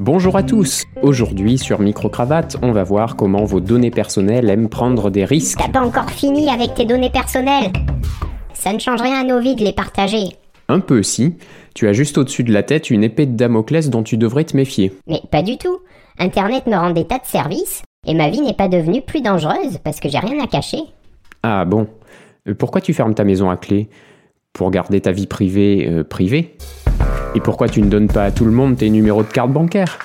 Bonjour 0.00 0.36
à 0.36 0.42
tous 0.42 0.84
Aujourd'hui 1.02 1.58
sur 1.58 1.80
Microcravate, 1.80 2.56
on 2.62 2.72
va 2.72 2.82
voir 2.84 3.16
comment 3.16 3.44
vos 3.44 3.60
données 3.60 3.90
personnelles 3.90 4.50
aiment 4.50 4.68
prendre 4.68 5.10
des 5.10 5.24
risques. 5.24 5.58
T'as 5.58 5.68
pas 5.70 5.80
encore 5.84 6.10
fini 6.10 6.50
avec 6.50 6.74
tes 6.74 6.84
données 6.84 7.10
personnelles 7.10 7.72
Ça 8.52 8.72
ne 8.72 8.78
change 8.78 9.00
rien 9.00 9.20
à 9.20 9.24
nos 9.24 9.40
vies 9.40 9.54
de 9.56 9.64
les 9.64 9.72
partager. 9.72 10.28
Un 10.68 10.80
peu 10.80 11.02
si. 11.02 11.34
Tu 11.74 11.86
as 11.88 11.92
juste 11.92 12.18
au-dessus 12.18 12.44
de 12.44 12.52
la 12.52 12.62
tête 12.62 12.90
une 12.90 13.04
épée 13.04 13.26
de 13.26 13.36
Damoclès 13.36 13.88
dont 13.88 14.02
tu 14.02 14.16
devrais 14.16 14.44
te 14.44 14.56
méfier. 14.56 14.92
Mais 15.06 15.20
pas 15.30 15.42
du 15.42 15.56
tout. 15.58 15.78
Internet 16.18 16.66
me 16.66 16.74
rend 16.76 16.90
des 16.90 17.06
tas 17.06 17.18
de 17.18 17.24
services 17.26 17.82
et 18.06 18.14
ma 18.14 18.28
vie 18.30 18.40
n'est 18.40 18.54
pas 18.54 18.68
devenue 18.68 19.02
plus 19.02 19.20
dangereuse 19.22 19.78
parce 19.84 20.00
que 20.00 20.08
j'ai 20.08 20.18
rien 20.18 20.42
à 20.42 20.46
cacher. 20.46 20.78
Ah 21.42 21.64
bon 21.64 21.86
Euh, 22.48 22.54
Pourquoi 22.54 22.80
tu 22.80 22.92
fermes 22.92 23.14
ta 23.14 23.24
maison 23.24 23.50
à 23.50 23.56
clé? 23.56 23.88
Pour 24.52 24.70
garder 24.70 25.00
ta 25.00 25.12
vie 25.12 25.26
privée 25.26 25.86
euh, 25.88 26.02
privée? 26.04 26.56
Et 27.36 27.40
pourquoi 27.40 27.68
tu 27.68 27.82
ne 27.82 27.90
donnes 27.90 28.08
pas 28.08 28.24
à 28.24 28.30
tout 28.30 28.46
le 28.46 28.50
monde 28.50 28.78
tes 28.78 28.88
numéros 28.88 29.22
de 29.22 29.28
carte 29.28 29.52
bancaire? 29.52 29.98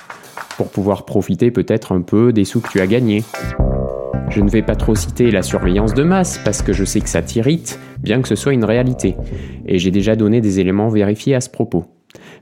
Pour 0.58 0.68
pouvoir 0.68 1.06
profiter 1.06 1.50
peut-être 1.50 1.92
un 1.92 2.02
peu 2.02 2.30
des 2.30 2.44
sous 2.44 2.60
que 2.60 2.68
tu 2.68 2.78
as 2.78 2.86
gagnés. 2.86 3.24
Je 4.28 4.42
ne 4.42 4.50
vais 4.50 4.60
pas 4.60 4.76
trop 4.76 4.94
citer 4.94 5.30
la 5.30 5.40
surveillance 5.40 5.94
de 5.94 6.02
masse 6.02 6.38
parce 6.44 6.60
que 6.60 6.74
je 6.74 6.84
sais 6.84 7.00
que 7.00 7.08
ça 7.08 7.22
t'irrite, 7.22 7.80
bien 8.02 8.20
que 8.20 8.28
ce 8.28 8.34
soit 8.34 8.52
une 8.52 8.66
réalité. 8.66 9.16
Et 9.64 9.78
j'ai 9.78 9.90
déjà 9.90 10.14
donné 10.14 10.42
des 10.42 10.60
éléments 10.60 10.90
vérifiés 10.90 11.34
à 11.34 11.40
ce 11.40 11.48
propos. 11.48 11.86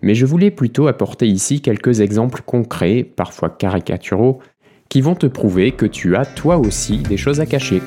Mais 0.02 0.16
je 0.16 0.26
voulais 0.26 0.50
plutôt 0.50 0.88
apporter 0.88 1.28
ici 1.28 1.60
quelques 1.60 2.00
exemples 2.00 2.42
concrets, 2.44 3.04
parfois 3.04 3.48
caricaturaux, 3.48 4.40
qui 4.88 5.02
vont 5.02 5.14
te 5.14 5.26
prouver 5.26 5.70
que 5.70 5.86
tu 5.86 6.16
as 6.16 6.24
toi 6.24 6.56
aussi 6.56 6.98
des 6.98 7.16
choses 7.16 7.38
à 7.38 7.46
cacher. 7.46 7.80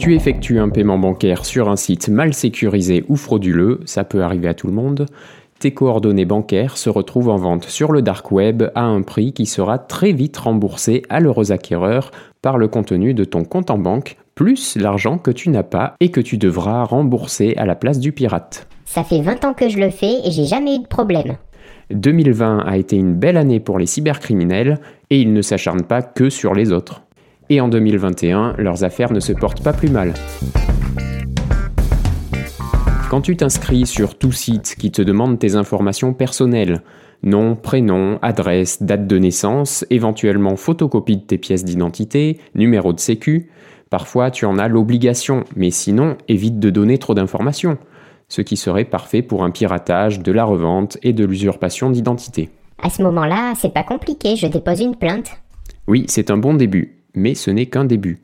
Tu 0.00 0.14
effectues 0.14 0.58
un 0.58 0.70
paiement 0.70 0.98
bancaire 0.98 1.44
sur 1.44 1.68
un 1.68 1.76
site 1.76 2.08
mal 2.08 2.32
sécurisé 2.32 3.04
ou 3.10 3.16
frauduleux, 3.16 3.80
ça 3.84 4.02
peut 4.02 4.22
arriver 4.22 4.48
à 4.48 4.54
tout 4.54 4.66
le 4.66 4.72
monde. 4.72 5.04
Tes 5.58 5.72
coordonnées 5.72 6.24
bancaires 6.24 6.78
se 6.78 6.88
retrouvent 6.88 7.28
en 7.28 7.36
vente 7.36 7.64
sur 7.64 7.92
le 7.92 8.00
dark 8.00 8.32
web 8.32 8.62
à 8.74 8.84
un 8.84 9.02
prix 9.02 9.34
qui 9.34 9.44
sera 9.44 9.76
très 9.76 10.12
vite 10.12 10.38
remboursé 10.38 11.02
à 11.10 11.20
l'heureux 11.20 11.52
acquéreur 11.52 12.12
par 12.40 12.56
le 12.56 12.66
contenu 12.66 13.12
de 13.12 13.24
ton 13.24 13.44
compte 13.44 13.70
en 13.70 13.76
banque, 13.76 14.16
plus 14.34 14.74
l'argent 14.76 15.18
que 15.18 15.30
tu 15.30 15.50
n'as 15.50 15.64
pas 15.64 15.96
et 16.00 16.10
que 16.10 16.22
tu 16.22 16.38
devras 16.38 16.82
rembourser 16.84 17.52
à 17.58 17.66
la 17.66 17.74
place 17.74 17.98
du 17.98 18.12
pirate. 18.12 18.68
Ça 18.86 19.04
fait 19.04 19.20
20 19.20 19.44
ans 19.44 19.52
que 19.52 19.68
je 19.68 19.78
le 19.78 19.90
fais 19.90 20.26
et 20.26 20.30
j'ai 20.30 20.46
jamais 20.46 20.76
eu 20.76 20.78
de 20.78 20.88
problème. 20.88 21.36
2020 21.90 22.60
a 22.60 22.78
été 22.78 22.96
une 22.96 23.12
belle 23.12 23.36
année 23.36 23.60
pour 23.60 23.78
les 23.78 23.84
cybercriminels 23.84 24.80
et 25.10 25.20
ils 25.20 25.34
ne 25.34 25.42
s'acharnent 25.42 25.84
pas 25.84 26.00
que 26.00 26.30
sur 26.30 26.54
les 26.54 26.72
autres. 26.72 27.02
Et 27.52 27.60
en 27.60 27.66
2021, 27.66 28.54
leurs 28.58 28.84
affaires 28.84 29.12
ne 29.12 29.18
se 29.18 29.32
portent 29.32 29.64
pas 29.64 29.72
plus 29.72 29.90
mal. 29.90 30.14
Quand 33.10 33.20
tu 33.20 33.36
t'inscris 33.36 33.86
sur 33.86 34.16
tout 34.16 34.30
site 34.30 34.76
qui 34.78 34.92
te 34.92 35.02
demande 35.02 35.36
tes 35.40 35.56
informations 35.56 36.14
personnelles, 36.14 36.82
nom, 37.24 37.56
prénom, 37.56 38.20
adresse, 38.22 38.84
date 38.84 39.08
de 39.08 39.18
naissance, 39.18 39.84
éventuellement 39.90 40.54
photocopie 40.54 41.16
de 41.16 41.22
tes 41.22 41.38
pièces 41.38 41.64
d'identité, 41.64 42.38
numéro 42.54 42.92
de 42.92 43.00
sécu, 43.00 43.50
parfois 43.90 44.30
tu 44.30 44.44
en 44.44 44.56
as 44.56 44.68
l'obligation, 44.68 45.42
mais 45.56 45.72
sinon 45.72 46.16
évite 46.28 46.60
de 46.60 46.70
donner 46.70 46.98
trop 46.98 47.14
d'informations, 47.14 47.78
ce 48.28 48.42
qui 48.42 48.56
serait 48.56 48.84
parfait 48.84 49.22
pour 49.22 49.42
un 49.42 49.50
piratage, 49.50 50.20
de 50.20 50.30
la 50.30 50.44
revente 50.44 50.98
et 51.02 51.12
de 51.12 51.24
l'usurpation 51.24 51.90
d'identité. 51.90 52.48
À 52.80 52.90
ce 52.90 53.02
moment-là, 53.02 53.54
c'est 53.56 53.74
pas 53.74 53.82
compliqué, 53.82 54.36
je 54.36 54.46
dépose 54.46 54.80
une 54.80 54.94
plainte. 54.94 55.32
Oui, 55.88 56.04
c'est 56.06 56.30
un 56.30 56.36
bon 56.36 56.54
début, 56.54 56.99
mais 57.14 57.34
ce 57.34 57.50
n'est 57.50 57.66
qu'un 57.66 57.84
début. 57.84 58.18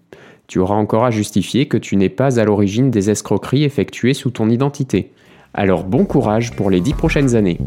Tu 0.46 0.58
auras 0.58 0.76
encore 0.76 1.04
à 1.04 1.10
justifier 1.10 1.66
que 1.66 1.76
tu 1.76 1.96
n'es 1.96 2.08
pas 2.08 2.38
à 2.38 2.44
l'origine 2.44 2.90
des 2.90 3.10
escroqueries 3.10 3.64
effectuées 3.64 4.14
sous 4.14 4.30
ton 4.30 4.48
identité. 4.48 5.12
Alors 5.54 5.84
bon 5.84 6.04
courage 6.04 6.52
pour 6.54 6.70
les 6.70 6.80
dix 6.80 6.94
prochaines 6.94 7.34
années. 7.34 7.58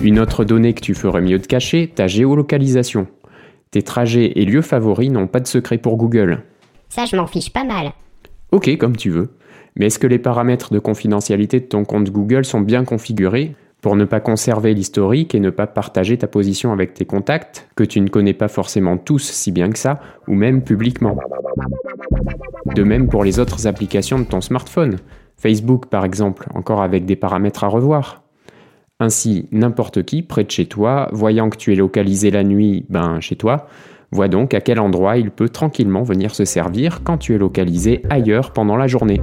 Une 0.00 0.18
autre 0.18 0.44
donnée 0.44 0.74
que 0.74 0.80
tu 0.80 0.94
ferais 0.94 1.20
mieux 1.20 1.38
de 1.38 1.46
cacher, 1.46 1.88
ta 1.88 2.08
géolocalisation. 2.08 3.06
Tes 3.70 3.82
trajets 3.82 4.32
et 4.36 4.44
lieux 4.44 4.60
favoris 4.60 5.10
n'ont 5.10 5.28
pas 5.28 5.40
de 5.40 5.46
secret 5.46 5.78
pour 5.78 5.96
Google. 5.96 6.42
Ça, 6.88 7.06
je 7.06 7.16
m'en 7.16 7.26
fiche 7.26 7.52
pas 7.52 7.64
mal. 7.64 7.92
Ok, 8.50 8.76
comme 8.76 8.96
tu 8.96 9.10
veux. 9.10 9.30
Mais 9.76 9.86
est-ce 9.86 9.98
que 9.98 10.06
les 10.06 10.18
paramètres 10.18 10.74
de 10.74 10.78
confidentialité 10.78 11.60
de 11.60 11.64
ton 11.64 11.84
compte 11.84 12.10
Google 12.10 12.44
sont 12.44 12.60
bien 12.60 12.84
configurés 12.84 13.54
pour 13.82 13.96
ne 13.96 14.04
pas 14.04 14.20
conserver 14.20 14.72
l'historique 14.74 15.34
et 15.34 15.40
ne 15.40 15.50
pas 15.50 15.66
partager 15.66 16.16
ta 16.16 16.28
position 16.28 16.72
avec 16.72 16.94
tes 16.94 17.04
contacts, 17.04 17.68
que 17.74 17.82
tu 17.82 18.00
ne 18.00 18.08
connais 18.08 18.32
pas 18.32 18.46
forcément 18.46 18.96
tous 18.96 19.24
si 19.24 19.50
bien 19.50 19.70
que 19.70 19.78
ça, 19.78 20.00
ou 20.28 20.34
même 20.34 20.62
publiquement 20.62 21.18
De 22.74 22.84
même 22.84 23.08
pour 23.08 23.24
les 23.24 23.40
autres 23.40 23.66
applications 23.66 24.20
de 24.20 24.24
ton 24.24 24.40
smartphone. 24.40 24.96
Facebook 25.36 25.86
par 25.86 26.04
exemple, 26.04 26.46
encore 26.54 26.80
avec 26.80 27.04
des 27.04 27.16
paramètres 27.16 27.64
à 27.64 27.68
revoir. 27.68 28.22
Ainsi, 29.00 29.48
n'importe 29.50 30.04
qui 30.04 30.22
près 30.22 30.44
de 30.44 30.50
chez 30.50 30.66
toi, 30.66 31.08
voyant 31.10 31.50
que 31.50 31.56
tu 31.56 31.72
es 31.72 31.76
localisé 31.76 32.30
la 32.30 32.44
nuit, 32.44 32.86
ben 32.88 33.18
chez 33.18 33.34
toi, 33.34 33.66
voit 34.12 34.28
donc 34.28 34.54
à 34.54 34.60
quel 34.60 34.78
endroit 34.78 35.16
il 35.16 35.32
peut 35.32 35.48
tranquillement 35.48 36.04
venir 36.04 36.36
se 36.36 36.44
servir 36.44 37.02
quand 37.02 37.18
tu 37.18 37.34
es 37.34 37.38
localisé 37.38 38.04
ailleurs 38.10 38.52
pendant 38.52 38.76
la 38.76 38.86
journée. 38.86 39.20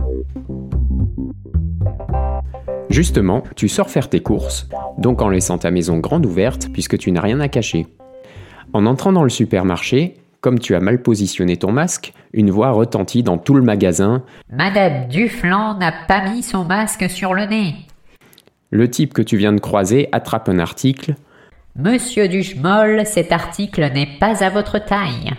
Justement, 2.90 3.44
tu 3.56 3.68
sors 3.68 3.90
faire 3.90 4.10
tes 4.10 4.20
courses, 4.22 4.68
donc 4.98 5.22
en 5.22 5.30
laissant 5.30 5.58
ta 5.58 5.72
maison 5.72 6.00
grande 6.00 6.26
ouverte 6.26 6.70
puisque 6.74 6.98
tu 6.98 7.12
n'as 7.12 7.22
rien 7.22 7.40
à 7.40 7.48
cacher. 7.48 7.86
En 8.74 8.86
entrant 8.86 9.12
dans 9.12 9.24
le 9.24 9.30
supermarché, 9.30 10.16
comme 10.42 10.60
tu 10.60 10.74
as 10.76 10.80
mal 10.80 11.02
positionné 11.02 11.58
ton 11.58 11.72
masque, 11.72 12.14
une 12.34 12.50
voix 12.50 12.72
retentit 12.72 13.24
dans 13.24 13.38
tout 13.38 13.54
le 13.54 13.62
magasin 13.62 14.24
Madame 14.52 15.08
Duflan 15.08 15.78
n'a 15.78 15.92
pas 16.08 16.30
mis 16.30 16.42
son 16.44 16.64
masque 16.64 17.10
sur 17.10 17.34
le 17.34 17.46
nez. 17.46 17.76
Le 18.72 18.90
type 18.90 19.14
que 19.14 19.22
tu 19.22 19.38
viens 19.38 19.54
de 19.54 19.60
croiser 19.60 20.10
attrape 20.12 20.50
un 20.50 20.60
article 20.60 21.16
Monsieur 21.76 22.28
Duchemol, 22.28 23.06
cet 23.06 23.32
article 23.32 23.82
n'est 23.94 24.18
pas 24.20 24.44
à 24.44 24.50
votre 24.50 24.84
taille. 24.84 25.32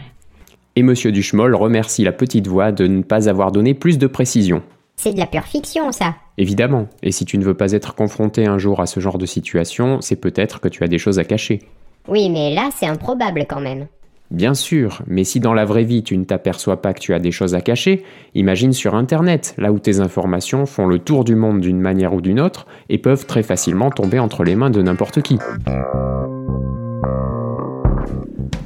et 0.76 0.82
Monsieur 0.82 1.12
Duchemol 1.12 1.54
remercie 1.54 2.04
la 2.04 2.12
petite 2.12 2.46
voix 2.46 2.72
de 2.72 2.86
ne 2.86 3.02
pas 3.02 3.28
avoir 3.28 3.52
donné 3.52 3.74
plus 3.74 3.98
de 3.98 4.06
précision. 4.06 4.62
C'est 5.02 5.14
de 5.14 5.18
la 5.18 5.24
pure 5.24 5.44
fiction, 5.44 5.92
ça. 5.92 6.14
Évidemment, 6.36 6.86
et 7.02 7.10
si 7.10 7.24
tu 7.24 7.38
ne 7.38 7.42
veux 7.42 7.54
pas 7.54 7.72
être 7.72 7.94
confronté 7.94 8.44
un 8.44 8.58
jour 8.58 8.80
à 8.80 8.86
ce 8.86 9.00
genre 9.00 9.16
de 9.16 9.24
situation, 9.24 10.02
c'est 10.02 10.16
peut-être 10.16 10.60
que 10.60 10.68
tu 10.68 10.84
as 10.84 10.88
des 10.88 10.98
choses 10.98 11.18
à 11.18 11.24
cacher. 11.24 11.60
Oui, 12.06 12.28
mais 12.28 12.52
là, 12.54 12.68
c'est 12.76 12.84
improbable 12.84 13.46
quand 13.48 13.62
même. 13.62 13.86
Bien 14.30 14.52
sûr, 14.52 15.00
mais 15.06 15.24
si 15.24 15.40
dans 15.40 15.54
la 15.54 15.64
vraie 15.64 15.84
vie 15.84 16.02
tu 16.02 16.18
ne 16.18 16.24
t'aperçois 16.24 16.82
pas 16.82 16.92
que 16.92 17.00
tu 17.00 17.14
as 17.14 17.18
des 17.18 17.32
choses 17.32 17.54
à 17.54 17.62
cacher, 17.62 18.04
imagine 18.34 18.74
sur 18.74 18.94
Internet, 18.94 19.54
là 19.56 19.72
où 19.72 19.78
tes 19.78 20.00
informations 20.00 20.66
font 20.66 20.86
le 20.86 20.98
tour 20.98 21.24
du 21.24 21.34
monde 21.34 21.62
d'une 21.62 21.80
manière 21.80 22.12
ou 22.12 22.20
d'une 22.20 22.38
autre 22.38 22.66
et 22.90 22.98
peuvent 22.98 23.24
très 23.24 23.42
facilement 23.42 23.90
tomber 23.90 24.18
entre 24.18 24.44
les 24.44 24.54
mains 24.54 24.70
de 24.70 24.82
n'importe 24.82 25.22
qui. 25.22 25.38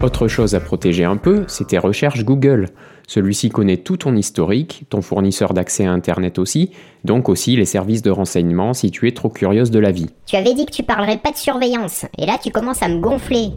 Autre 0.04 0.28
chose 0.28 0.54
à 0.54 0.60
protéger 0.60 1.04
un 1.04 1.16
peu, 1.16 1.44
c'est 1.48 1.68
tes 1.68 1.78
recherches 1.78 2.26
Google. 2.26 2.68
Celui-ci 3.08 3.48
connaît 3.48 3.78
tout 3.78 3.96
ton 3.96 4.14
historique, 4.14 4.84
ton 4.90 5.00
fournisseur 5.00 5.54
d'accès 5.54 5.86
à 5.86 5.92
Internet 5.92 6.38
aussi, 6.38 6.72
donc 7.04 7.30
aussi 7.30 7.56
les 7.56 7.64
services 7.64 8.02
de 8.02 8.10
renseignement 8.10 8.74
si 8.74 8.90
tu 8.90 9.08
es 9.08 9.12
trop 9.12 9.30
curieuse 9.30 9.70
de 9.70 9.78
la 9.78 9.92
vie. 9.92 10.10
Tu 10.26 10.36
avais 10.36 10.52
dit 10.52 10.66
que 10.66 10.72
tu 10.72 10.82
parlerais 10.82 11.16
pas 11.16 11.30
de 11.30 11.38
surveillance, 11.38 12.04
et 12.18 12.26
là 12.26 12.36
tu 12.36 12.50
commences 12.50 12.82
à 12.82 12.88
me 12.88 13.00
gonfler. 13.00 13.52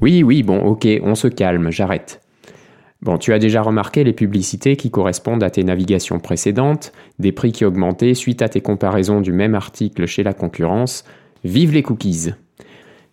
Oui, 0.00 0.22
oui, 0.22 0.44
bon, 0.44 0.60
ok, 0.60 0.86
on 1.02 1.16
se 1.16 1.26
calme, 1.26 1.72
j'arrête. 1.72 2.20
Bon, 3.02 3.18
tu 3.18 3.32
as 3.32 3.40
déjà 3.40 3.60
remarqué 3.60 4.04
les 4.04 4.12
publicités 4.12 4.76
qui 4.76 4.92
correspondent 4.92 5.42
à 5.42 5.50
tes 5.50 5.64
navigations 5.64 6.20
précédentes, 6.20 6.92
des 7.18 7.32
prix 7.32 7.50
qui 7.50 7.64
augmentaient 7.64 8.14
suite 8.14 8.42
à 8.42 8.48
tes 8.48 8.60
comparaisons 8.60 9.20
du 9.20 9.32
même 9.32 9.56
article 9.56 10.06
chez 10.06 10.22
la 10.22 10.34
concurrence. 10.34 11.04
Vive 11.42 11.72
les 11.72 11.82
cookies 11.82 12.30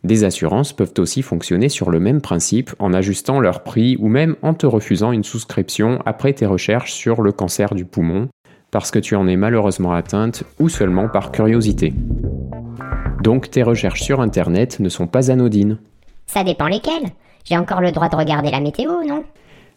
Des 0.03 0.23
assurances 0.23 0.73
peuvent 0.73 0.93
aussi 0.97 1.21
fonctionner 1.21 1.69
sur 1.69 1.91
le 1.91 1.99
même 1.99 2.21
principe 2.21 2.71
en 2.79 2.91
ajustant 2.91 3.39
leur 3.39 3.61
prix 3.61 3.97
ou 3.99 4.07
même 4.07 4.35
en 4.41 4.53
te 4.53 4.65
refusant 4.65 5.11
une 5.11 5.23
souscription 5.23 5.99
après 6.05 6.33
tes 6.33 6.47
recherches 6.47 6.91
sur 6.91 7.21
le 7.21 7.31
cancer 7.31 7.75
du 7.75 7.85
poumon, 7.85 8.29
parce 8.71 8.89
que 8.89 8.99
tu 8.99 9.15
en 9.15 9.27
es 9.27 9.35
malheureusement 9.35 9.93
atteinte 9.93 10.43
ou 10.59 10.69
seulement 10.69 11.07
par 11.07 11.31
curiosité. 11.31 11.93
Donc 13.21 13.51
tes 13.51 13.61
recherches 13.61 14.01
sur 14.01 14.21
Internet 14.21 14.79
ne 14.79 14.89
sont 14.89 15.05
pas 15.05 15.29
anodines. 15.29 15.77
Ça 16.25 16.43
dépend 16.43 16.67
lesquels. 16.67 17.11
J'ai 17.43 17.57
encore 17.57 17.81
le 17.81 17.91
droit 17.91 18.09
de 18.09 18.15
regarder 18.15 18.49
la 18.49 18.59
météo, 18.59 19.03
non? 19.07 19.23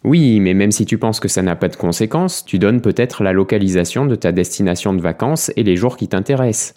Oui, 0.05 0.39
mais 0.41 0.55
même 0.55 0.71
si 0.71 0.85
tu 0.85 0.99
penses 0.99 1.19
que 1.21 1.29
ça 1.29 1.43
n'a 1.43 1.57
pas 1.57 1.69
de 1.69 1.77
conséquences, 1.77 2.45
tu 2.45 2.59
donnes 2.59 2.81
peut-être 2.81 3.23
la 3.23 3.33
localisation 3.33 4.07
de 4.07 4.15
ta 4.15 4.33
destination 4.33 4.93
de 4.93 5.01
vacances 5.01 5.51
et 5.57 5.63
les 5.63 5.77
jours 5.77 5.97
qui 5.97 6.09
t'intéressent. 6.09 6.75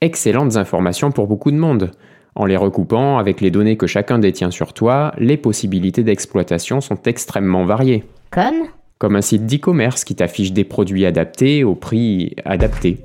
Excellentes 0.00 0.56
informations 0.56 1.12
pour 1.12 1.26
beaucoup 1.26 1.52
de 1.52 1.56
monde. 1.56 1.92
En 2.36 2.46
les 2.46 2.56
recoupant 2.56 3.18
avec 3.18 3.40
les 3.40 3.52
données 3.52 3.76
que 3.76 3.86
chacun 3.86 4.18
détient 4.18 4.50
sur 4.50 4.72
toi, 4.72 5.12
les 5.18 5.36
possibilités 5.36 6.02
d'exploitation 6.02 6.80
sont 6.80 6.98
extrêmement 7.04 7.64
variées. 7.64 8.02
Comme? 8.30 8.66
Comme 8.98 9.14
un 9.14 9.20
site 9.20 9.46
d'e-commerce 9.46 10.02
qui 10.02 10.16
t'affiche 10.16 10.52
des 10.52 10.64
produits 10.64 11.06
adaptés 11.06 11.62
au 11.62 11.76
prix 11.76 12.34
adapté. 12.44 12.98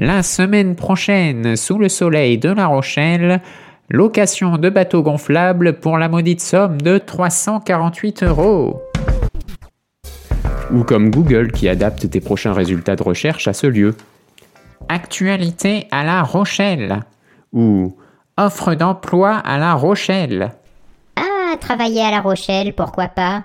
La 0.00 0.22
semaine 0.22 0.74
prochaine, 0.74 1.54
sous 1.54 1.76
le 1.76 1.90
soleil 1.90 2.38
de 2.38 2.48
La 2.48 2.66
Rochelle, 2.66 3.42
location 3.90 4.56
de 4.56 4.70
bateau 4.70 5.02
gonflable 5.02 5.74
pour 5.74 5.98
la 5.98 6.08
maudite 6.08 6.40
somme 6.40 6.80
de 6.80 6.96
348 6.96 8.22
euros. 8.22 8.80
Ou 10.72 10.82
comme 10.82 11.10
Google 11.10 11.52
qui 11.52 11.68
adapte 11.68 12.08
tes 12.08 12.20
prochains 12.20 12.54
résultats 12.54 12.96
de 12.96 13.02
recherche 13.02 13.48
à 13.48 13.52
ce 13.52 13.66
lieu. 13.66 13.94
Actualité 14.88 15.88
à 15.90 16.04
La 16.04 16.22
Rochelle. 16.22 17.00
Ou 17.52 17.94
Offre 18.38 18.74
d'emploi 18.74 19.34
à 19.36 19.58
La 19.58 19.74
Rochelle. 19.74 20.52
Ah, 21.16 21.54
travailler 21.60 22.00
à 22.00 22.10
La 22.10 22.22
Rochelle, 22.22 22.72
pourquoi 22.72 23.08
pas? 23.08 23.44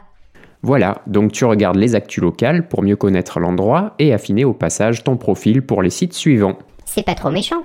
Voilà, 0.62 1.02
donc 1.08 1.34
tu 1.34 1.44
regardes 1.44 1.76
les 1.76 1.94
actus 1.94 2.24
locales 2.24 2.70
pour 2.70 2.84
mieux 2.84 2.96
connaître 2.96 3.42
l'endroit 3.42 3.96
et 4.00 4.14
affiner 4.14 4.46
au 4.46 4.54
passage 4.54 5.04
ton 5.04 5.18
profil 5.18 5.62
pour 5.62 5.82
les 5.82 5.90
sites 5.90 6.14
suivants. 6.14 6.58
C'est 6.86 7.06
pas 7.06 7.16
trop 7.16 7.32
méchant. 7.32 7.64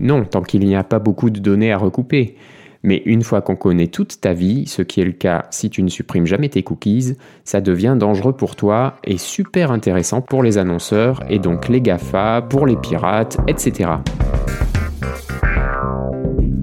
Non, 0.00 0.24
tant 0.24 0.40
qu'il 0.40 0.64
n'y 0.64 0.74
a 0.74 0.84
pas 0.84 0.98
beaucoup 0.98 1.28
de 1.28 1.38
données 1.38 1.70
à 1.70 1.76
recouper. 1.76 2.36
Mais 2.82 3.02
une 3.04 3.22
fois 3.22 3.42
qu'on 3.42 3.56
connaît 3.56 3.88
toute 3.88 4.22
ta 4.22 4.32
vie, 4.32 4.66
ce 4.66 4.80
qui 4.80 5.02
est 5.02 5.06
le 5.06 5.12
cas 5.12 5.44
si 5.50 5.68
tu 5.68 5.82
ne 5.82 5.90
supprimes 5.90 6.26
jamais 6.26 6.48
tes 6.48 6.62
cookies, 6.62 7.18
ça 7.44 7.60
devient 7.60 7.96
dangereux 7.98 8.32
pour 8.32 8.56
toi 8.56 8.96
et 9.04 9.18
super 9.18 9.70
intéressant 9.70 10.22
pour 10.22 10.42
les 10.42 10.56
annonceurs 10.56 11.20
et 11.28 11.38
donc 11.38 11.68
les 11.68 11.82
GAFA, 11.82 12.40
pour 12.40 12.66
les 12.66 12.76
pirates, 12.76 13.36
etc. 13.46 13.90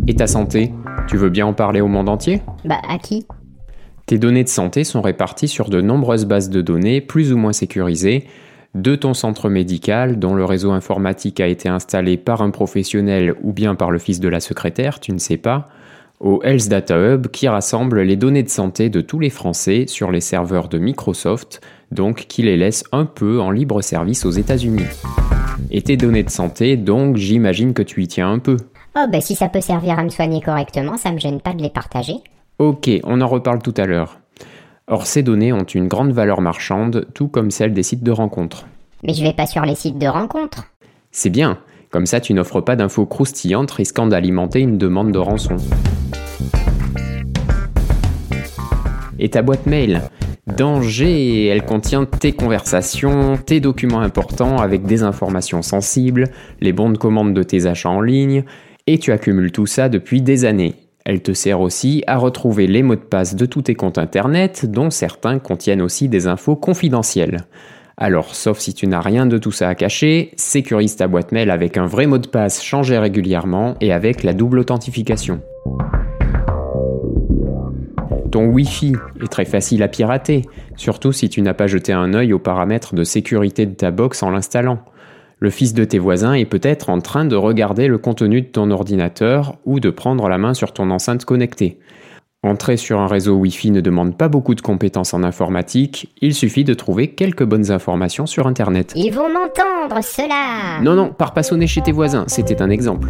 Et 0.08 0.16
ta 0.16 0.26
santé? 0.26 0.72
Tu 1.08 1.18
veux 1.18 1.30
bien 1.30 1.46
en 1.46 1.54
parler 1.54 1.80
au 1.80 1.88
monde 1.88 2.10
entier? 2.10 2.42
Bah, 2.66 2.82
à 2.90 2.98
qui? 2.98 3.28
Tes 4.08 4.18
données 4.18 4.44
de 4.44 4.50
santé 4.50 4.84
sont 4.84 5.02
réparties 5.02 5.48
sur 5.48 5.70
de 5.70 5.80
nombreuses 5.80 6.26
bases 6.26 6.50
de 6.50 6.62
données 6.62 7.02
plus 7.02 7.32
ou 7.32 7.38
moins 7.38 7.54
sécurisées 7.54 8.26
de 8.74 8.96
ton 8.96 9.14
centre 9.14 9.50
médical 9.50 10.18
dont 10.18 10.34
le 10.34 10.46
réseau 10.46 10.72
informatique 10.72 11.40
a 11.40 11.48
été 11.48 11.70
installé 11.70 12.18
par 12.18 12.42
un 12.42 12.50
professionnel 12.50 13.36
ou 13.44 13.54
bien 13.54 13.76
par 13.76 13.92
le 13.92 14.00
fils 14.00 14.20
de 14.20 14.30
la 14.30 14.40
secrétaire, 14.40 15.00
tu 15.00 15.12
ne 15.12 15.18
sais 15.18 15.38
pas, 15.38 15.68
au 16.20 16.42
Health 16.44 16.68
Data 16.70 16.98
Hub 16.98 17.28
qui 17.28 17.48
rassemble 17.48 18.02
les 18.02 18.16
données 18.16 18.44
de 18.44 18.50
santé 18.50 18.90
de 18.90 19.02
tous 19.02 19.20
les 19.20 19.30
Français 19.30 19.86
sur 19.88 20.10
les 20.10 20.22
serveurs 20.22 20.68
de 20.68 20.80
Microsoft, 20.80 21.62
donc 21.92 22.26
qui 22.28 22.44
les 22.44 22.58
laisse 22.58 22.86
un 22.92 23.06
peu 23.06 23.40
en 23.40 23.52
libre 23.52 23.82
service 23.82 24.26
aux 24.26 24.32
États-Unis. 24.32 24.86
Et 25.70 25.82
tes 25.82 25.98
données 25.98 26.24
de 26.24 26.30
santé, 26.30 26.76
donc 26.76 27.18
j'imagine 27.18 27.74
que 27.74 27.84
tu 27.84 28.02
y 28.02 28.08
tiens 28.08 28.32
un 28.32 28.40
peu. 28.40 28.58
Oh, 28.94 29.06
bah 29.10 29.22
si 29.22 29.36
ça 29.36 29.48
peut 29.48 29.62
servir 29.62 29.98
à 29.98 30.04
me 30.04 30.10
soigner 30.10 30.42
correctement, 30.42 30.98
ça 30.98 31.14
me 31.14 31.18
gêne 31.18 31.40
pas 31.40 31.54
de 31.54 31.62
les 31.62 31.70
partager. 31.70 32.16
Ok, 32.60 32.90
on 33.06 33.22
en 33.22 33.28
reparle 33.28 33.62
tout 33.62 33.74
à 33.78 33.86
l'heure. 33.86 34.20
Or, 34.88 35.08
ces 35.08 35.24
données 35.24 35.54
ont 35.54 35.64
une 35.64 35.88
grande 35.88 36.12
valeur 36.12 36.42
marchande, 36.42 37.08
tout 37.14 37.30
comme 37.30 37.52
celles 37.52 37.74
des 37.74 37.84
sites 37.84 38.04
de 38.04 38.12
rencontres. 38.12 38.68
Mais 39.04 39.14
je 39.14 39.24
vais 39.24 39.32
pas 39.32 39.46
sur 39.46 39.62
les 39.62 39.76
sites 39.76 39.98
de 39.98 40.08
rencontres. 40.08 40.66
C'est 41.10 41.30
bien, 41.30 41.60
comme 41.90 42.06
ça 42.06 42.20
tu 42.20 42.34
n'offres 42.34 42.60
pas 42.60 42.76
d'infos 42.76 43.06
croustillantes 43.06 43.72
risquant 43.72 44.08
d'alimenter 44.08 44.60
une 44.60 44.78
demande 44.78 45.14
de 45.14 45.20
rançon. 45.20 45.56
Et 49.20 49.30
ta 49.30 49.42
boîte 49.42 49.68
mail? 49.68 50.02
Danger, 50.48 51.48
elle 51.48 51.64
contient 51.64 52.04
tes 52.04 52.34
conversations, 52.34 53.38
tes 53.38 53.62
documents 53.62 54.02
importants 54.02 54.58
avec 54.58 54.84
des 54.84 55.04
informations 55.04 55.62
sensibles, 55.62 56.30
les 56.60 56.74
bons 56.74 56.90
de 56.90 56.98
commande 56.98 57.34
de 57.34 57.44
tes 57.44 57.68
achats 57.68 57.90
en 57.90 58.02
ligne, 58.02 58.44
et 58.88 58.98
tu 58.98 59.12
accumules 59.12 59.52
tout 59.52 59.66
ça 59.66 59.90
depuis 59.90 60.22
des 60.22 60.46
années. 60.46 60.76
Elle 61.06 61.22
te 61.22 61.34
sert 61.34 61.62
aussi 61.62 62.04
à 62.08 62.18
retrouver 62.18 62.68
les 62.68 62.84
mots 62.84 62.96
de 62.96 63.02
passe 63.02 63.36
de 63.36 63.46
tous 63.46 63.64
tes 63.64 63.76
comptes 63.76 63.98
internet, 63.98 64.66
dont 64.70 64.90
certains 64.90 65.40
contiennent 65.40 65.82
aussi 65.82 66.10
des 66.10 66.28
infos 66.28 66.56
confidentielles. 66.56 67.46
Alors, 67.98 68.34
sauf 68.36 68.60
si 68.60 68.74
tu 68.74 68.88
n'as 68.88 69.02
rien 69.02 69.26
de 69.26 69.38
tout 69.38 69.52
ça 69.52 69.70
à 69.70 69.76
cacher, 69.76 70.32
sécurise 70.36 70.96
ta 70.96 71.08
boîte 71.08 71.32
mail 71.32 71.52
avec 71.52 71.78
un 71.78 71.86
vrai 71.86 72.08
mot 72.08 72.18
de 72.18 72.28
passe 72.28 72.64
changé 72.64 72.98
régulièrement 72.98 73.76
et 73.82 73.92
avec 73.94 74.24
la 74.24 74.34
double 74.34 74.60
authentification. 74.60 75.42
Ton 78.32 78.46
Wi-Fi 78.46 78.94
est 79.22 79.28
très 79.28 79.46
facile 79.46 79.84
à 79.84 79.90
pirater, 79.90 80.44
surtout 80.78 81.12
si 81.12 81.30
tu 81.30 81.42
n'as 81.42 81.54
pas 81.54 81.68
jeté 81.68 81.92
un 81.92 82.14
œil 82.14 82.32
aux 82.32 82.40
paramètres 82.40 82.96
de 82.96 83.04
sécurité 83.04 83.66
de 83.66 83.74
ta 83.74 83.92
box 83.92 84.24
en 84.24 84.30
l'installant. 84.32 84.80
Le 85.44 85.50
fils 85.50 85.74
de 85.74 85.84
tes 85.84 85.98
voisins 85.98 86.34
est 86.34 86.46
peut-être 86.46 86.92
en 86.92 87.00
train 87.02 87.26
de 87.26 87.36
regarder 87.36 87.88
le 87.88 87.98
contenu 87.98 88.44
de 88.44 88.46
ton 88.46 88.70
ordinateur 88.70 89.58
ou 89.66 89.80
de 89.80 89.90
prendre 89.90 90.30
la 90.30 90.38
main 90.38 90.54
sur 90.54 90.72
ton 90.72 90.92
enceinte 90.92 91.26
connectée. 91.26 91.80
Entrer 92.44 92.78
sur 92.78 93.00
un 93.00 93.08
réseau 93.08 93.34
Wi-Fi 93.34 93.72
ne 93.72 93.82
demande 93.82 94.16
pas 94.16 94.28
beaucoup 94.28 94.54
de 94.54 94.62
compétences 94.62 95.16
en 95.16 95.24
informatique, 95.24 96.14
il 96.22 96.36
suffit 96.36 96.64
de 96.64 96.76
trouver 96.76 97.16
quelques 97.16 97.44
bonnes 97.44 97.72
informations 97.72 98.28
sur 98.28 98.46
Internet. 98.46 98.94
Ils 98.96 99.12
vont 99.12 99.30
m'entendre, 99.30 100.04
cela 100.04 100.80
Non, 100.84 100.94
non, 100.94 101.12
pars 101.12 101.34
pas 101.34 101.42
sonner 101.42 101.66
chez 101.66 101.82
tes 101.82 101.92
voisins, 101.92 102.26
c'était 102.28 102.62
un 102.62 102.70
exemple. 102.70 103.10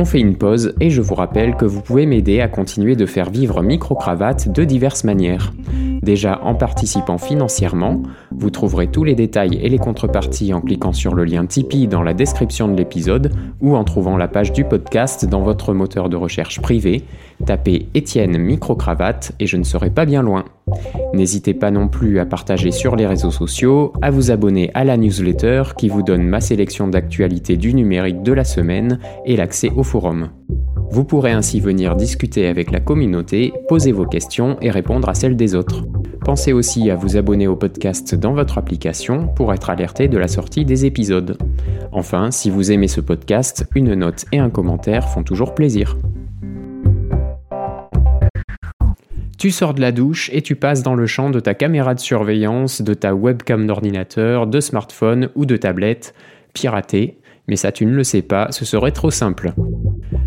On 0.00 0.06
fait 0.06 0.18
une 0.18 0.38
pause 0.38 0.72
et 0.80 0.88
je 0.88 1.02
vous 1.02 1.14
rappelle 1.14 1.56
que 1.56 1.66
vous 1.66 1.82
pouvez 1.82 2.06
m'aider 2.06 2.40
à 2.40 2.48
continuer 2.48 2.96
de 2.96 3.04
faire 3.04 3.28
vivre 3.28 3.60
Microcravate 3.60 4.50
de 4.50 4.64
diverses 4.64 5.04
manières. 5.04 5.52
Déjà 6.00 6.40
en 6.42 6.54
participant 6.54 7.18
financièrement, 7.18 8.02
vous 8.30 8.48
trouverez 8.48 8.86
tous 8.86 9.04
les 9.04 9.14
détails 9.14 9.58
et 9.60 9.68
les 9.68 9.76
contreparties 9.76 10.54
en 10.54 10.62
cliquant 10.62 10.94
sur 10.94 11.14
le 11.14 11.24
lien 11.24 11.44
Tipeee 11.44 11.86
dans 11.86 12.02
la 12.02 12.14
description 12.14 12.66
de 12.66 12.78
l'épisode 12.78 13.30
ou 13.60 13.76
en 13.76 13.84
trouvant 13.84 14.16
la 14.16 14.26
page 14.26 14.54
du 14.54 14.64
podcast 14.64 15.26
dans 15.26 15.42
votre 15.42 15.74
moteur 15.74 16.08
de 16.08 16.16
recherche 16.16 16.62
privé. 16.62 17.04
Tapez 17.46 17.88
Étienne 17.94 18.38
Microcravate 18.38 19.32
et 19.40 19.46
je 19.46 19.56
ne 19.56 19.64
serai 19.64 19.90
pas 19.90 20.04
bien 20.04 20.22
loin. 20.22 20.44
N'hésitez 21.14 21.54
pas 21.54 21.70
non 21.70 21.88
plus 21.88 22.18
à 22.18 22.26
partager 22.26 22.70
sur 22.70 22.96
les 22.96 23.06
réseaux 23.06 23.30
sociaux, 23.30 23.92
à 24.02 24.10
vous 24.10 24.30
abonner 24.30 24.70
à 24.74 24.84
la 24.84 24.96
newsletter 24.96 25.62
qui 25.76 25.88
vous 25.88 26.02
donne 26.02 26.22
ma 26.22 26.40
sélection 26.40 26.88
d'actualités 26.88 27.56
du 27.56 27.74
numérique 27.74 28.22
de 28.22 28.32
la 28.32 28.44
semaine 28.44 28.98
et 29.24 29.36
l'accès 29.36 29.70
au 29.74 29.82
forum. 29.82 30.30
Vous 30.90 31.04
pourrez 31.04 31.32
ainsi 31.32 31.60
venir 31.60 31.94
discuter 31.94 32.46
avec 32.46 32.72
la 32.72 32.80
communauté, 32.80 33.52
poser 33.68 33.92
vos 33.92 34.06
questions 34.06 34.56
et 34.60 34.70
répondre 34.70 35.08
à 35.08 35.14
celles 35.14 35.36
des 35.36 35.54
autres. 35.54 35.84
Pensez 36.24 36.52
aussi 36.52 36.90
à 36.90 36.96
vous 36.96 37.16
abonner 37.16 37.46
au 37.46 37.56
podcast 37.56 38.14
dans 38.14 38.34
votre 38.34 38.58
application 38.58 39.28
pour 39.28 39.52
être 39.54 39.70
alerté 39.70 40.08
de 40.08 40.18
la 40.18 40.28
sortie 40.28 40.64
des 40.64 40.84
épisodes. 40.84 41.38
Enfin, 41.92 42.30
si 42.30 42.50
vous 42.50 42.72
aimez 42.72 42.88
ce 42.88 43.00
podcast, 43.00 43.66
une 43.74 43.94
note 43.94 44.26
et 44.32 44.38
un 44.38 44.50
commentaire 44.50 45.08
font 45.08 45.22
toujours 45.22 45.54
plaisir. 45.54 45.96
Tu 49.40 49.50
sors 49.50 49.72
de 49.72 49.80
la 49.80 49.90
douche 49.90 50.28
et 50.34 50.42
tu 50.42 50.54
passes 50.54 50.82
dans 50.82 50.94
le 50.94 51.06
champ 51.06 51.30
de 51.30 51.40
ta 51.40 51.54
caméra 51.54 51.94
de 51.94 52.00
surveillance, 52.00 52.82
de 52.82 52.92
ta 52.92 53.14
webcam 53.14 53.66
d'ordinateur, 53.66 54.46
de 54.46 54.60
smartphone 54.60 55.30
ou 55.34 55.46
de 55.46 55.56
tablette, 55.56 56.14
piratée, 56.52 57.16
mais 57.48 57.56
ça 57.56 57.72
tu 57.72 57.86
ne 57.86 57.94
le 57.94 58.04
sais 58.04 58.20
pas, 58.20 58.48
ce 58.52 58.66
serait 58.66 58.90
trop 58.90 59.10
simple. 59.10 59.54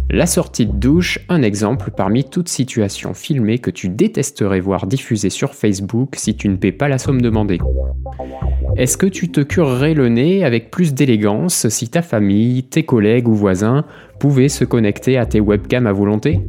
La 0.10 0.26
sortie 0.26 0.66
de 0.66 0.72
douche, 0.72 1.20
un 1.30 1.44
exemple 1.44 1.92
parmi 1.96 2.24
toutes 2.24 2.50
situations 2.50 3.14
filmées 3.14 3.60
que 3.60 3.70
tu 3.70 3.88
détesterais 3.88 4.60
voir 4.60 4.88
diffusées 4.88 5.30
sur 5.30 5.54
Facebook 5.54 6.16
si 6.16 6.36
tu 6.36 6.50
ne 6.50 6.56
paies 6.56 6.72
pas 6.72 6.88
la 6.88 6.98
somme 6.98 7.22
demandée. 7.22 7.60
Est-ce 8.78 8.98
que 8.98 9.06
tu 9.06 9.30
te 9.30 9.42
curerais 9.42 9.94
le 9.94 10.10
nez 10.10 10.44
avec 10.44 10.72
plus 10.72 10.96
d'élégance 10.96 11.68
si 11.70 11.88
ta 11.88 12.02
famille, 12.02 12.64
tes 12.64 12.82
collègues 12.82 13.28
ou 13.28 13.36
voisins 13.36 13.86
pouvaient 14.20 14.50
se 14.50 14.66
connecter 14.66 15.20
à 15.20 15.28
tes 15.28 15.40
webcams 15.40 15.86
à 15.86 15.94
volonté? 15.94 16.40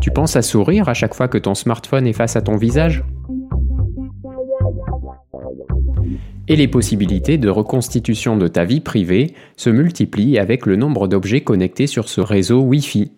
Tu 0.00 0.10
penses 0.10 0.36
à 0.36 0.42
sourire 0.42 0.88
à 0.88 0.94
chaque 0.94 1.14
fois 1.14 1.28
que 1.28 1.38
ton 1.38 1.54
smartphone 1.54 2.06
est 2.06 2.12
face 2.12 2.36
à 2.36 2.42
ton 2.42 2.56
visage? 2.56 3.04
Et 6.48 6.56
les 6.56 6.68
possibilités 6.68 7.38
de 7.38 7.48
reconstitution 7.48 8.36
de 8.36 8.48
ta 8.48 8.64
vie 8.64 8.80
privée 8.80 9.34
se 9.56 9.70
multiplient 9.70 10.38
avec 10.38 10.66
le 10.66 10.76
nombre 10.76 11.06
d'objets 11.06 11.42
connectés 11.42 11.86
sur 11.86 12.08
ce 12.08 12.20
réseau 12.20 12.60
Wi-Fi. 12.62 13.12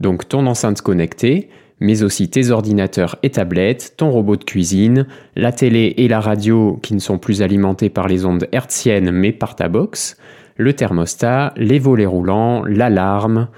Donc 0.00 0.28
ton 0.28 0.46
enceinte 0.46 0.82
connectée, 0.82 1.48
mais 1.78 2.02
aussi 2.02 2.28
tes 2.28 2.50
ordinateurs 2.50 3.16
et 3.22 3.30
tablettes, 3.30 3.94
ton 3.96 4.10
robot 4.10 4.36
de 4.36 4.44
cuisine, 4.44 5.06
la 5.36 5.52
télé 5.52 5.94
et 5.96 6.08
la 6.08 6.20
radio 6.20 6.78
qui 6.82 6.94
ne 6.94 6.98
sont 6.98 7.18
plus 7.18 7.42
alimentés 7.42 7.88
par 7.88 8.08
les 8.08 8.26
ondes 8.26 8.48
hertziennes 8.52 9.10
mais 9.10 9.32
par 9.32 9.56
ta 9.56 9.68
box, 9.68 10.16
le 10.56 10.74
thermostat, 10.74 11.54
les 11.56 11.78
volets 11.78 12.06
roulants, 12.06 12.64
l'alarme, 12.64 13.48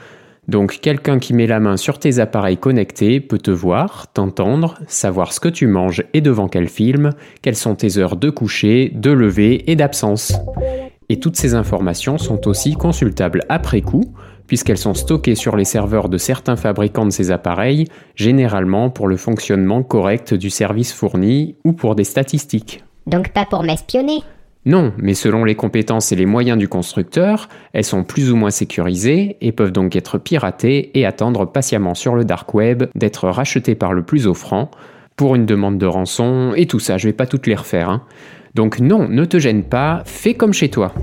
donc 0.48 0.80
quelqu'un 0.80 1.18
qui 1.20 1.34
met 1.34 1.46
la 1.46 1.60
main 1.60 1.76
sur 1.76 1.98
tes 1.98 2.18
appareils 2.18 2.56
connectés 2.56 3.20
peut 3.20 3.38
te 3.38 3.52
voir, 3.52 4.08
t'entendre, 4.12 4.78
savoir 4.88 5.32
ce 5.32 5.38
que 5.38 5.48
tu 5.48 5.68
manges 5.68 6.04
et 6.14 6.20
devant 6.20 6.48
quel 6.48 6.68
film, 6.68 7.10
quelles 7.42 7.56
sont 7.56 7.76
tes 7.76 7.96
heures 7.98 8.16
de 8.16 8.28
coucher, 8.28 8.90
de 8.92 9.12
lever 9.12 9.70
et 9.70 9.76
d'absence. 9.76 10.32
Et 11.08 11.20
toutes 11.20 11.36
ces 11.36 11.54
informations 11.54 12.18
sont 12.18 12.48
aussi 12.48 12.74
consultables 12.74 13.44
après 13.48 13.82
coup, 13.82 14.14
puisqu'elles 14.48 14.78
sont 14.78 14.94
stockées 14.94 15.36
sur 15.36 15.56
les 15.56 15.64
serveurs 15.64 16.08
de 16.08 16.18
certains 16.18 16.56
fabricants 16.56 17.06
de 17.06 17.10
ces 17.10 17.30
appareils, 17.30 17.86
généralement 18.16 18.90
pour 18.90 19.06
le 19.06 19.16
fonctionnement 19.16 19.82
correct 19.82 20.34
du 20.34 20.50
service 20.50 20.92
fourni 20.92 21.54
ou 21.64 21.72
pour 21.72 21.94
des 21.94 22.04
statistiques. 22.04 22.82
Donc 23.06 23.30
pas 23.30 23.46
pour 23.46 23.62
m'espionner 23.62 24.22
non, 24.64 24.92
mais 24.96 25.14
selon 25.14 25.44
les 25.44 25.56
compétences 25.56 26.12
et 26.12 26.16
les 26.16 26.26
moyens 26.26 26.56
du 26.56 26.68
constructeur, 26.68 27.48
elles 27.72 27.84
sont 27.84 28.04
plus 28.04 28.30
ou 28.30 28.36
moins 28.36 28.50
sécurisées 28.50 29.36
et 29.40 29.50
peuvent 29.50 29.72
donc 29.72 29.96
être 29.96 30.18
piratées 30.18 30.96
et 30.96 31.04
attendre 31.04 31.46
patiemment 31.46 31.94
sur 31.94 32.14
le 32.14 32.24
dark 32.24 32.54
web 32.54 32.84
d'être 32.94 33.28
rachetées 33.28 33.74
par 33.74 33.92
le 33.92 34.04
plus 34.04 34.28
offrant 34.28 34.70
pour 35.16 35.34
une 35.34 35.46
demande 35.46 35.78
de 35.78 35.86
rançon 35.86 36.52
et 36.56 36.66
tout 36.66 36.78
ça, 36.78 36.96
je 36.96 37.08
vais 37.08 37.12
pas 37.12 37.26
toutes 37.26 37.48
les 37.48 37.56
refaire. 37.56 37.90
Hein. 37.90 38.02
Donc 38.54 38.78
non, 38.78 39.08
ne 39.08 39.24
te 39.24 39.38
gêne 39.38 39.64
pas, 39.64 40.02
fais 40.06 40.34
comme 40.34 40.52
chez 40.52 40.68
toi. 40.68 40.94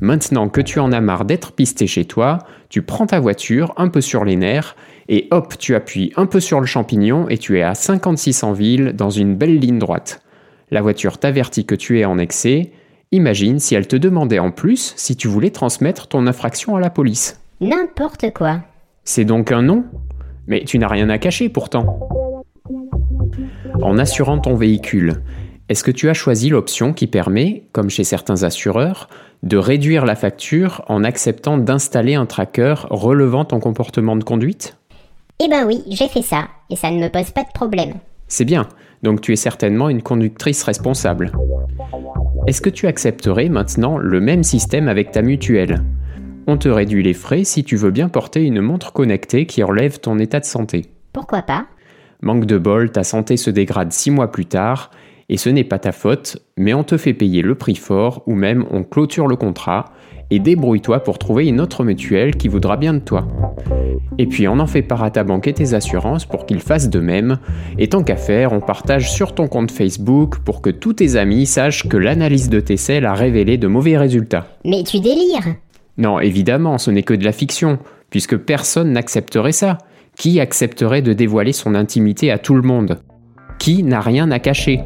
Maintenant 0.00 0.48
que 0.48 0.60
tu 0.60 0.78
en 0.78 0.92
as 0.92 1.00
marre 1.00 1.24
d'être 1.24 1.52
pisté 1.52 1.86
chez 1.86 2.04
toi, 2.04 2.38
tu 2.68 2.82
prends 2.82 3.06
ta 3.06 3.20
voiture 3.20 3.72
un 3.76 3.88
peu 3.88 4.00
sur 4.00 4.24
les 4.24 4.36
nerfs 4.36 4.76
et 5.08 5.28
hop, 5.30 5.58
tu 5.58 5.74
appuies 5.74 6.12
un 6.16 6.26
peu 6.26 6.40
sur 6.40 6.60
le 6.60 6.66
champignon 6.66 7.28
et 7.28 7.38
tu 7.38 7.58
es 7.58 7.62
à 7.62 7.74
56 7.74 8.42
en 8.44 8.52
ville 8.52 8.92
dans 8.94 9.10
une 9.10 9.34
belle 9.34 9.58
ligne 9.58 9.78
droite. 9.78 10.22
La 10.70 10.80
voiture 10.80 11.18
t'avertit 11.18 11.64
que 11.64 11.74
tu 11.74 12.00
es 12.00 12.04
en 12.04 12.18
excès. 12.18 12.72
Imagine 13.10 13.58
si 13.58 13.74
elle 13.74 13.86
te 13.86 13.96
demandait 13.96 14.38
en 14.38 14.50
plus 14.50 14.94
si 14.96 15.16
tu 15.16 15.28
voulais 15.28 15.50
transmettre 15.50 16.08
ton 16.08 16.26
infraction 16.26 16.76
à 16.76 16.80
la 16.80 16.90
police. 16.90 17.40
N'importe 17.60 18.32
quoi. 18.32 18.60
C'est 19.04 19.24
donc 19.24 19.52
un 19.52 19.62
non? 19.62 19.84
Mais 20.46 20.64
tu 20.64 20.78
n'as 20.78 20.88
rien 20.88 21.10
à 21.10 21.18
cacher 21.18 21.48
pourtant. 21.48 22.00
En 23.82 23.98
assurant 23.98 24.38
ton 24.38 24.54
véhicule, 24.54 25.22
est-ce 25.68 25.84
que 25.84 25.90
tu 25.90 26.08
as 26.08 26.14
choisi 26.14 26.50
l'option 26.50 26.92
qui 26.92 27.06
permet, 27.06 27.64
comme 27.72 27.88
chez 27.88 28.04
certains 28.04 28.42
assureurs, 28.42 29.08
de 29.42 29.56
réduire 29.56 30.04
la 30.04 30.14
facture 30.14 30.84
en 30.88 31.04
acceptant 31.04 31.56
d'installer 31.56 32.14
un 32.14 32.26
tracker 32.26 32.74
relevant 32.90 33.44
ton 33.44 33.60
comportement 33.60 34.16
de 34.16 34.24
conduite? 34.24 34.76
Eh 35.40 35.48
ben 35.48 35.66
oui, 35.66 35.82
j'ai 35.88 36.08
fait 36.08 36.22
ça, 36.22 36.48
et 36.70 36.76
ça 36.76 36.90
ne 36.90 37.00
me 37.00 37.08
pose 37.08 37.30
pas 37.30 37.42
de 37.42 37.52
problème. 37.52 37.94
C'est 38.28 38.44
bien, 38.44 38.68
donc 39.02 39.20
tu 39.20 39.32
es 39.32 39.36
certainement 39.36 39.88
une 39.88 40.02
conductrice 40.02 40.62
responsable. 40.62 41.32
Est-ce 42.46 42.60
que 42.60 42.70
tu 42.70 42.86
accepterais 42.86 43.48
maintenant 43.48 43.98
le 43.98 44.20
même 44.20 44.42
système 44.42 44.88
avec 44.88 45.10
ta 45.10 45.22
mutuelle? 45.22 45.82
On 46.46 46.56
te 46.56 46.68
réduit 46.68 47.02
les 47.02 47.14
frais 47.14 47.44
si 47.44 47.62
tu 47.62 47.76
veux 47.76 47.90
bien 47.90 48.08
porter 48.08 48.42
une 48.42 48.60
montre 48.60 48.92
connectée 48.92 49.46
qui 49.46 49.62
relève 49.62 50.00
ton 50.00 50.18
état 50.18 50.40
de 50.40 50.44
santé. 50.44 50.86
Pourquoi 51.12 51.42
pas? 51.42 51.66
Manque 52.20 52.46
de 52.46 52.58
bol, 52.58 52.90
ta 52.90 53.04
santé 53.04 53.36
se 53.36 53.50
dégrade 53.50 53.92
six 53.92 54.10
mois 54.10 54.30
plus 54.30 54.46
tard, 54.46 54.90
et 55.32 55.38
ce 55.38 55.48
n'est 55.48 55.64
pas 55.64 55.78
ta 55.78 55.92
faute, 55.92 56.36
mais 56.58 56.74
on 56.74 56.84
te 56.84 56.98
fait 56.98 57.14
payer 57.14 57.40
le 57.40 57.54
prix 57.54 57.74
fort 57.74 58.22
ou 58.26 58.34
même 58.34 58.66
on 58.70 58.84
clôture 58.84 59.26
le 59.26 59.34
contrat, 59.34 59.86
et 60.30 60.38
débrouille-toi 60.38 61.00
pour 61.00 61.18
trouver 61.18 61.46
une 61.46 61.58
autre 61.58 61.84
mutuelle 61.84 62.36
qui 62.36 62.48
voudra 62.48 62.76
bien 62.76 62.92
de 62.92 62.98
toi. 62.98 63.26
Et 64.18 64.26
puis 64.26 64.46
on 64.46 64.58
en 64.58 64.66
fait 64.66 64.82
part 64.82 65.02
à 65.02 65.10
ta 65.10 65.24
banque 65.24 65.48
et 65.48 65.54
tes 65.54 65.72
assurances 65.72 66.26
pour 66.26 66.44
qu'ils 66.44 66.60
fassent 66.60 66.90
de 66.90 67.00
même, 67.00 67.38
et 67.78 67.88
tant 67.88 68.02
qu'à 68.02 68.16
faire, 68.16 68.52
on 68.52 68.60
partage 68.60 69.10
sur 69.10 69.34
ton 69.34 69.48
compte 69.48 69.70
Facebook 69.70 70.38
pour 70.40 70.60
que 70.60 70.68
tous 70.68 70.92
tes 70.92 71.16
amis 71.16 71.46
sachent 71.46 71.88
que 71.88 71.96
l'analyse 71.96 72.50
de 72.50 72.60
tes 72.60 72.76
selles 72.76 73.06
a 73.06 73.14
révélé 73.14 73.56
de 73.56 73.68
mauvais 73.68 73.96
résultats. 73.96 74.48
Mais 74.66 74.82
tu 74.82 75.00
délires 75.00 75.56
Non, 75.96 76.20
évidemment, 76.20 76.76
ce 76.76 76.90
n'est 76.90 77.04
que 77.04 77.14
de 77.14 77.24
la 77.24 77.32
fiction, 77.32 77.78
puisque 78.10 78.36
personne 78.36 78.92
n'accepterait 78.92 79.52
ça. 79.52 79.78
Qui 80.14 80.40
accepterait 80.40 81.00
de 81.00 81.14
dévoiler 81.14 81.52
son 81.52 81.74
intimité 81.74 82.30
à 82.30 82.36
tout 82.36 82.54
le 82.54 82.60
monde? 82.60 82.98
Qui 83.58 83.82
n'a 83.82 84.00
rien 84.00 84.30
à 84.30 84.38
cacher? 84.38 84.82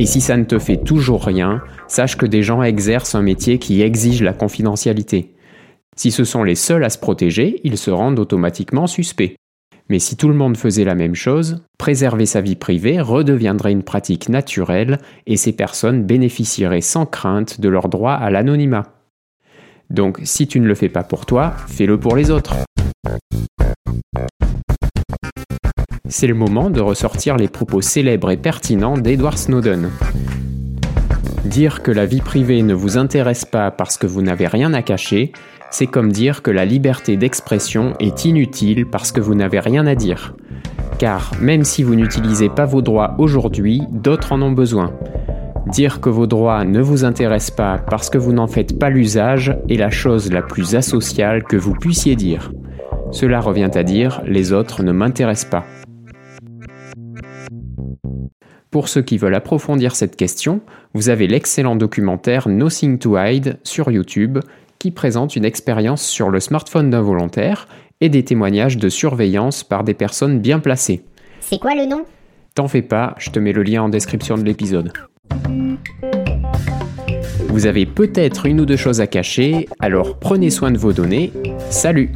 Et 0.00 0.06
si 0.06 0.22
ça 0.22 0.38
ne 0.38 0.44
te 0.44 0.58
fait 0.58 0.78
toujours 0.78 1.22
rien, 1.22 1.60
sache 1.86 2.16
que 2.16 2.24
des 2.24 2.42
gens 2.42 2.62
exercent 2.62 3.14
un 3.14 3.20
métier 3.20 3.58
qui 3.58 3.82
exige 3.82 4.22
la 4.22 4.32
confidentialité. 4.32 5.34
Si 5.94 6.10
ce 6.10 6.24
sont 6.24 6.42
les 6.42 6.54
seuls 6.54 6.84
à 6.84 6.88
se 6.88 6.96
protéger, 6.96 7.60
ils 7.64 7.76
se 7.76 7.90
rendent 7.90 8.18
automatiquement 8.18 8.86
suspects. 8.86 9.36
Mais 9.90 9.98
si 9.98 10.16
tout 10.16 10.28
le 10.28 10.34
monde 10.34 10.56
faisait 10.56 10.84
la 10.84 10.94
même 10.94 11.14
chose, 11.14 11.66
préserver 11.76 12.24
sa 12.24 12.40
vie 12.40 12.56
privée 12.56 12.98
redeviendrait 12.98 13.72
une 13.72 13.82
pratique 13.82 14.30
naturelle 14.30 15.00
et 15.26 15.36
ces 15.36 15.52
personnes 15.52 16.04
bénéficieraient 16.04 16.80
sans 16.80 17.04
crainte 17.04 17.60
de 17.60 17.68
leur 17.68 17.90
droit 17.90 18.14
à 18.14 18.30
l'anonymat. 18.30 18.94
Donc 19.90 20.18
si 20.22 20.46
tu 20.46 20.60
ne 20.60 20.66
le 20.66 20.74
fais 20.74 20.88
pas 20.88 21.04
pour 21.04 21.26
toi, 21.26 21.52
fais-le 21.68 22.00
pour 22.00 22.16
les 22.16 22.30
autres. 22.30 22.54
C'est 26.12 26.26
le 26.26 26.34
moment 26.34 26.70
de 26.70 26.80
ressortir 26.80 27.36
les 27.36 27.46
propos 27.46 27.80
célèbres 27.80 28.32
et 28.32 28.36
pertinents 28.36 28.98
d'Edward 28.98 29.38
Snowden. 29.38 29.90
Dire 31.44 31.84
que 31.84 31.92
la 31.92 32.04
vie 32.04 32.20
privée 32.20 32.62
ne 32.62 32.74
vous 32.74 32.98
intéresse 32.98 33.44
pas 33.44 33.70
parce 33.70 33.96
que 33.96 34.08
vous 34.08 34.20
n'avez 34.20 34.48
rien 34.48 34.74
à 34.74 34.82
cacher, 34.82 35.30
c'est 35.70 35.86
comme 35.86 36.10
dire 36.10 36.42
que 36.42 36.50
la 36.50 36.64
liberté 36.64 37.16
d'expression 37.16 37.94
est 38.00 38.24
inutile 38.24 38.86
parce 38.86 39.12
que 39.12 39.20
vous 39.20 39.36
n'avez 39.36 39.60
rien 39.60 39.86
à 39.86 39.94
dire. 39.94 40.34
Car 40.98 41.30
même 41.40 41.62
si 41.62 41.84
vous 41.84 41.94
n'utilisez 41.94 42.48
pas 42.48 42.66
vos 42.66 42.82
droits 42.82 43.14
aujourd'hui, 43.18 43.80
d'autres 43.92 44.32
en 44.32 44.42
ont 44.42 44.52
besoin. 44.52 44.92
Dire 45.68 46.00
que 46.00 46.08
vos 46.08 46.26
droits 46.26 46.64
ne 46.64 46.80
vous 46.80 47.04
intéressent 47.04 47.54
pas 47.54 47.78
parce 47.78 48.10
que 48.10 48.18
vous 48.18 48.32
n'en 48.32 48.48
faites 48.48 48.76
pas 48.80 48.90
l'usage 48.90 49.56
est 49.68 49.76
la 49.76 49.90
chose 49.90 50.32
la 50.32 50.42
plus 50.42 50.74
asociale 50.74 51.44
que 51.44 51.56
vous 51.56 51.74
puissiez 51.74 52.16
dire. 52.16 52.50
Cela 53.12 53.38
revient 53.40 53.70
à 53.74 53.84
dire 53.84 54.20
les 54.26 54.52
autres 54.52 54.82
ne 54.82 54.90
m'intéressent 54.90 55.50
pas. 55.50 55.64
Pour 58.70 58.88
ceux 58.88 59.02
qui 59.02 59.18
veulent 59.18 59.34
approfondir 59.34 59.96
cette 59.96 60.14
question, 60.14 60.60
vous 60.94 61.08
avez 61.08 61.26
l'excellent 61.26 61.74
documentaire 61.74 62.48
Nothing 62.48 62.98
to 62.98 63.18
Hide 63.18 63.58
sur 63.64 63.90
YouTube 63.90 64.38
qui 64.78 64.92
présente 64.92 65.34
une 65.34 65.44
expérience 65.44 66.02
sur 66.06 66.30
le 66.30 66.38
smartphone 66.38 66.88
d'un 66.88 67.00
volontaire 67.00 67.66
et 68.00 68.08
des 68.08 68.24
témoignages 68.24 68.76
de 68.76 68.88
surveillance 68.88 69.64
par 69.64 69.82
des 69.82 69.94
personnes 69.94 70.38
bien 70.38 70.60
placées. 70.60 71.02
C'est 71.40 71.58
quoi 71.58 71.74
le 71.74 71.84
nom? 71.86 72.04
T'en 72.54 72.68
fais 72.68 72.82
pas, 72.82 73.16
je 73.18 73.30
te 73.30 73.40
mets 73.40 73.52
le 73.52 73.64
lien 73.64 73.82
en 73.82 73.88
description 73.88 74.38
de 74.38 74.44
l'épisode. 74.44 74.92
Vous 77.48 77.66
avez 77.66 77.86
peut-être 77.86 78.46
une 78.46 78.60
ou 78.60 78.66
deux 78.66 78.76
choses 78.76 79.00
à 79.00 79.08
cacher, 79.08 79.68
alors 79.80 80.16
prenez 80.20 80.50
soin 80.50 80.70
de 80.70 80.78
vos 80.78 80.92
données. 80.92 81.32
Salut 81.70 82.12